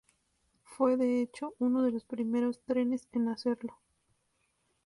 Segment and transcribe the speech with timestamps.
[0.63, 3.77] Fue de hecho uno de los primeros trenes en hacerlo.